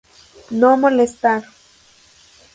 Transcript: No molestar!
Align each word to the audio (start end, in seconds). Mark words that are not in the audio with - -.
No 0.63 0.71
molestar! 0.85 1.37